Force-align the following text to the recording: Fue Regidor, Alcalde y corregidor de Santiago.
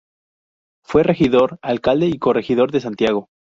Fue 0.83 1.03
Regidor, 1.03 1.59
Alcalde 1.61 2.07
y 2.07 2.17
corregidor 2.17 2.71
de 2.71 2.81
Santiago. 2.81 3.29